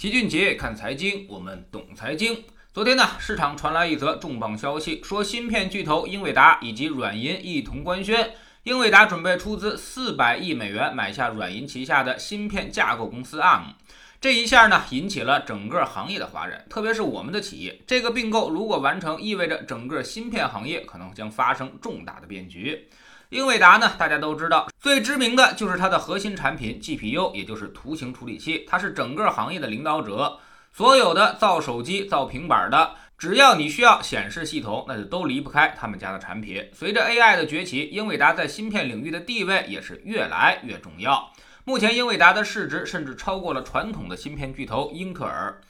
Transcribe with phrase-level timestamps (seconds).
[0.00, 2.42] 齐俊杰看财经，我们懂财经。
[2.72, 8.30] 昨天呢，市场传来一则重磅消息，说芯片巨头英伟达以及软银一同官宣，
[8.62, 13.74] 英伟达准备出资四百亿美元买下软银旗下的芯片架构公司 ARM。
[14.22, 17.78] 这一下呢，引起了整个行业的哗然，特别是我们的企业。
[17.86, 22.88] 这个并购如果完成，意味着整个芯片行业可能将发生重大的变局。
[23.30, 30.36] 英伟达呢，大家都知道，最知名的就是它的核心产品 GPU，也就是图形处理器，它是整个行业的领导者。
[30.72, 36.68] 所有的造手机、造平板的，只要你需要显示系统，那就都离不开他们家的产品。
[36.72, 41.32] 随着 AI 的崛起，英伟达在芯片领域的地位也是越来越重要。
[41.62, 45.60] 目前，英伟达的市值甚至超过了传统的芯片巨头英特尔。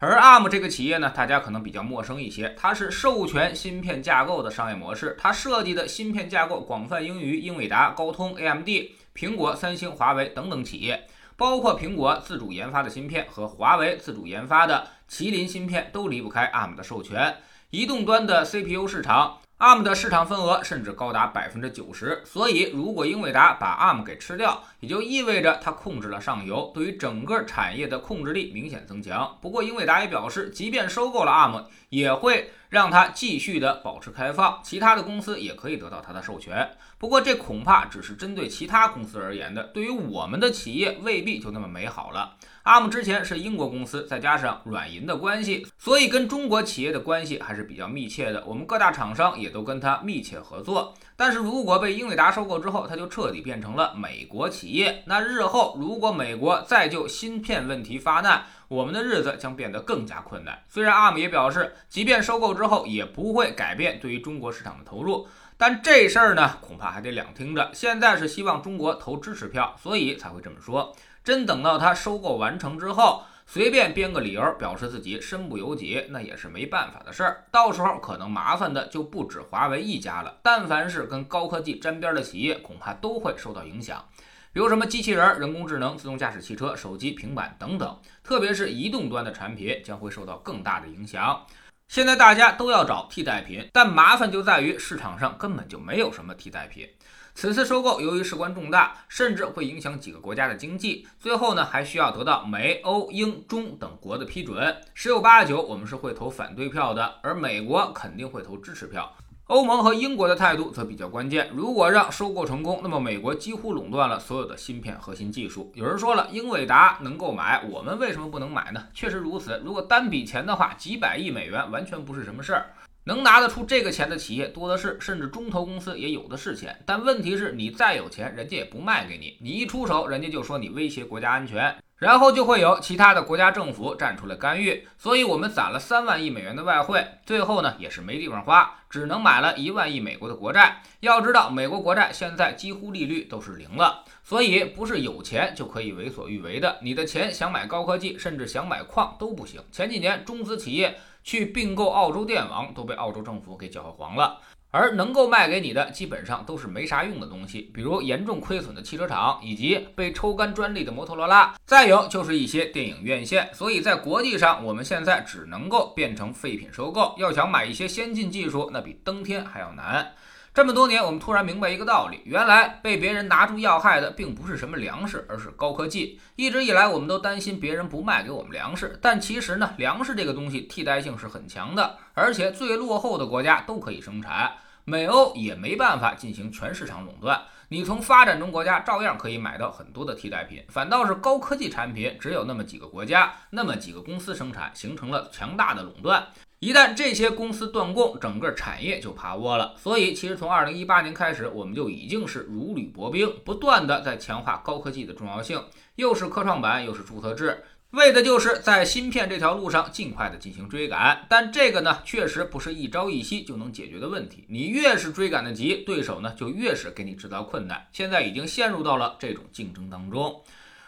[0.00, 8.68] 而 ARM 这个企业呢，大家可能比较陌生一些，它是授权芯片架构的商业模式，它设计的芯片架构广泛应用于英伟达、高通、AMD、
[9.14, 17.36] 苹果、三星、华为等等企业，包括苹果自主研发的芯片和华为自主研发的麒麟芯片都离不开 ARM 的授权。
[17.70, 19.38] 移动端的 CPU 市场。
[19.56, 29.38] ARM 的市场份额甚至高达百分之九十，所以如果英伟达把 ARM 给吃掉，也就意味着它控制了上游，对于整个产业的控制力明显增强。
[29.40, 36.72] 不过，英伟达也表示，即便收购了 ARM，也会让它继续的保持开放，其他的公司也可以得到它的授权。
[36.98, 42.34] 不过，这恐怕只是针对其他公司而言的，对于我们的企业未必就那么美好了。
[42.64, 48.42] ARM 之前是英国公司，再加上软银的关系，所以跟中国企业的关系还是比较密切的。
[48.46, 50.92] 我们各大厂商也也都跟他密切合作。
[51.14, 55.04] 但是如果被英伟达收购之后，它就彻底变成了美国企业。
[55.06, 60.64] 那日后如果美国再就芯片问题发难，我们的日子将变得更加困难。
[60.68, 67.70] 虽然 ARM 也表示，即便收购之后也不会改变对于中国市场的投入，但这事儿呢，恐怕还得两听着。
[67.72, 70.96] 现在是希望中国投支持票，所以才会这么说。
[71.22, 77.44] 真等到他收购完成之后，随便编个理由表示自己身不由己，那也是没办法的事儿。
[77.50, 80.38] 到时候可能麻烦的就不止华为一家了。
[80.42, 84.04] 但凡是跟高科技沾边的企业，恐怕都会受到影响。
[84.52, 91.44] 比如什么机器人、人工智能、自动驾驶汽车、手机、平板等等，特别是移动端的产品将会受到更大的影响。
[91.88, 96.88] 现在大家都要找替代品，但麻烦就在于市场上根本就没有什么替代品。
[97.34, 104.74] 此次收购由于事关重大，甚至会影响几个国家的经济，最后呢还需要得到美、欧、英、中等国的批准。
[104.94, 109.12] 十有八九我们是会投反对票的，而美国肯定会投支持票。
[109.48, 111.50] 欧盟和英国的态度则比较关键。
[111.52, 115.70] 如果让收购成功，那么美国几乎垄断了所有的芯片核心技术。
[115.74, 118.86] 有人说了，英伟达能购买，我们为什么不能买呢？
[118.94, 119.60] 确实如此。
[119.62, 122.70] 如果单笔钱的话，几百亿美元完全不是什么事儿。
[123.06, 126.82] 能拿得出这个钱的企业多的是，甚至中投公司也有的是钱。
[126.86, 129.36] 但问题是，你再有钱，人家也不卖给你。
[129.42, 134.88] 你一出手，人家就说你威胁国家安全，然后就会有其他的国家政府站出来干预。
[134.96, 140.80] 所以，我们攒了三万亿美元的外汇，最后呢也是没地方花，只能买了一万亿美国的国债。
[141.00, 146.78] 要知道，美国国债现在几乎利率都是零了，所以不是有钱就可以为所欲为的。
[146.80, 149.60] 你的钱想买高科技，甚至想买矿都不行。
[149.70, 150.98] 前几年中资企业。
[151.24, 154.38] 去并购澳洲电网都被澳洲政府给搅和黄了，
[154.70, 163.48] 而能够卖给你的基本上都是没啥用的东西，比如严重亏损的汽车厂以及被抽干专利的摩托罗拉，再有就是一些电影院线。
[163.54, 170.12] 所以在国际上，我们现在只能够变成废品收购，要想买一些先进技术，那比登天还要难。
[170.54, 176.20] 这么多年，我们突然明白一个道理：原来被别人拿出要害的，并不是什么粮食，而是高科技。
[176.36, 184.52] 一直以来，我们都担心别人不卖给我们粮食，但其实呢，粮食这个东西替代性是很强的，而且最落后的国家都可以生产，
[184.84, 187.42] 美欧也没办法进行全市场垄断。
[187.70, 196.24] 你从发展中国家照样可以买到很多的替代品，反倒是高科技产品只有那么几个国家、那么几个公司生产，形成了强大的垄断。
[196.64, 199.74] 一旦这些公司断供，整个产业就趴窝了。
[199.76, 205.62] 所以，其实从二零一八年开始，我们就已经是如履薄冰，不断的在强化高科技的重要性，
[205.96, 211.26] 又是科创板，又是注册制，为的就是在芯片这条路上尽快的进行追赶。
[211.28, 214.46] 但这个呢，确实不是一朝一夕就能解决的问题。
[214.48, 217.86] 你越是追赶的急，对手呢就越是给你制造困难。
[217.92, 220.40] 现在已经陷入到了这种竞争当中。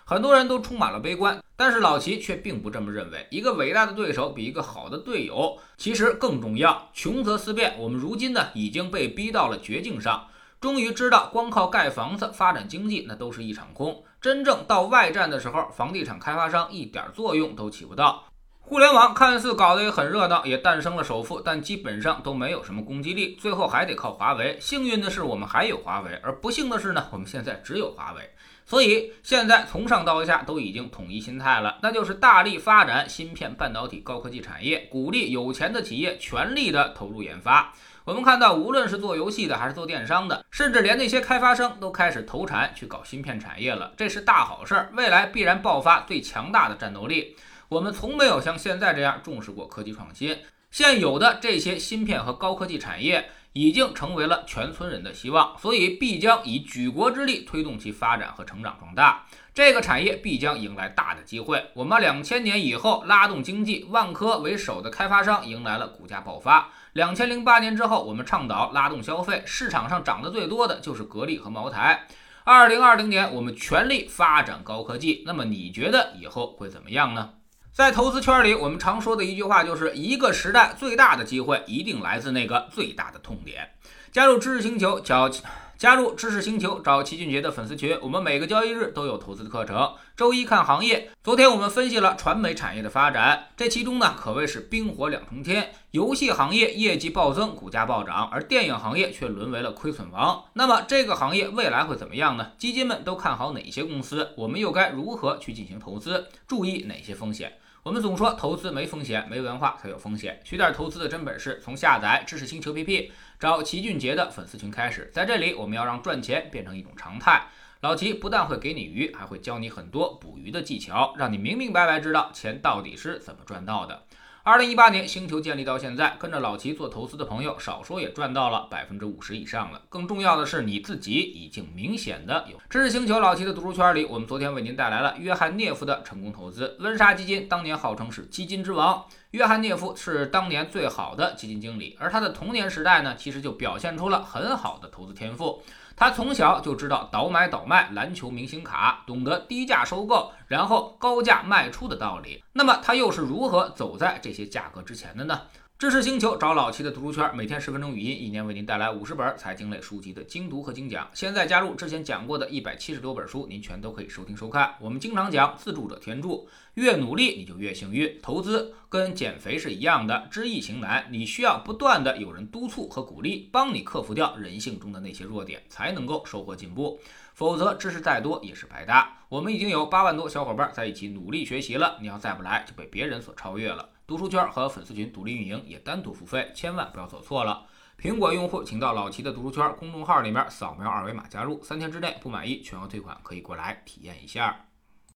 [0.09, 3.27] 很多人都充满了悲观，但是老齐却并不这么认为。
[3.29, 6.89] 一个伟大的对手比一个好的队友其实更重要。
[6.93, 10.29] 穷则思变，我们如今呢已经被逼到了绝境上，
[10.61, 14.05] 终于知道光靠盖房子发展经济那都是一场空。
[14.21, 18.27] 真正到外战的时候，房地产开发商一点作用都起不到。
[18.69, 24.59] 互联网看似搞得也很热闹，也诞生了首富，但基本上都没有什么攻击力，最后还得靠华为。
[24.61, 28.29] 幸运的是，我们还有华为；而不幸的是呢，我们现在只有华为。
[28.65, 37.73] 所以现在从上到下都已经统一心态了，那就是大力发展芯片、半导体、高科技产业，鼓励有钱的企业全力的投入研发。
[38.05, 47.37] 我们看到，无论是做游戏的，还是做电商的，甚至连那些开发商都开始投产去搞芯片产业了，这是大好事儿，未来必然爆发最强大的战斗力。
[47.69, 50.39] 我们从没有像现在这样重视过科技创新。
[50.71, 59.27] 现有的这些芯片和高科技产业已经成为了全村人的希望，所以必将以举国之力推动其发展和成长壮大。
[59.55, 61.65] 这个产业必将迎来大的机会。
[61.73, 66.69] 我们两千年以后拉动经济，万科为首的开发商迎来了股价爆发。
[66.93, 72.07] 两千零八年之后，我们倡导拉动消费，市场上涨得最多的就是格力和茅台。
[72.45, 75.23] 二零二零年，我们全力发展高科技。
[75.25, 77.31] 那么你觉得以后会怎么样呢？
[77.77, 83.69] 在投资圈里，我们常说的一句话就是：一个时代最大的机会一定来自那个最大的痛点。
[84.11, 85.31] 加入知识星球，找
[85.77, 87.95] 加入知识星球，找齐俊杰的粉丝群。
[88.01, 89.93] 我们每个交易日都有投资的课程。
[90.17, 95.75] 周一看行业，昨天我们分析了传媒产业的发展，这其中呢可谓是冰火两重天。
[95.91, 100.43] 游戏行业业绩暴增，股价暴涨，而电影行业却沦为了亏损王。
[100.55, 102.53] 那么这个行业未来会怎么样呢？
[102.57, 104.31] 基金们都看好哪些公司？
[104.35, 106.29] 我们又该如何去进行投资？
[106.49, 107.53] 注意哪些风险？
[107.87, 110.41] 我们总说投资没风险，没文化才有风险。
[110.43, 115.09] 学点投资的真本事，从下载知识星球 P P 找齐俊杰的粉丝群开始。
[115.15, 117.47] 在这里，我们要让赚钱变成一种常态。
[117.83, 124.03] 老齐不但会给你鱼，还会教你很多捕鱼的技巧，让你明明白白知道钱到底是怎么赚到的。
[124.47, 129.83] 二零一八年，星球建立到现在，跟着老齐做投资的朋友，少说也赚到了百分之五十以上了。
[129.89, 136.77] 更重要的是，你自己已经明显的有知识星球老齐的读书圈里，我们昨天为您带来了约翰涅夫的成功投资。
[136.79, 145.61] 温莎基金当年号称是基金之王，约翰涅夫是当年最好的基金经理，而他的童年时代呢，其实就表现出了很好的投资天赋。
[145.97, 152.45] 他从小就知道倒买倒卖篮球明星卡，懂得低价收购，然后高价卖出的道理。
[152.53, 155.41] 那么他又是如何走在这些价格之前的呢？
[155.79, 161.07] 知识星球找老齐的读书圈，每天十分钟语音，一年为您带来五十本财经类书籍的精读和精讲。
[161.13, 164.75] 现在加入之前讲过的一百七十多本书，您全都可以收听收看。
[164.81, 168.21] 我们经常讲自助者天助，越努力你就越幸运。
[168.23, 177.01] 投资跟减肥是一样的，知易行难，你需要不断的有人督促和鼓励，帮你克服掉人性中的那些弱点，才能够收获进步。
[177.33, 179.19] 否则知识再多也是白搭。
[179.31, 183.89] 我们已经有八万多小伙伴在一起努力学习了，你要再不来就被别人所超越了。
[184.07, 187.67] 读书圈和粉丝群独立运营，也单独付费，千万不要走错了。
[187.99, 194.67] 苹果用户请到老齐的读书圈公众号里面扫描二维码加入，三天之内不满意全额退款，可以过来体验一下。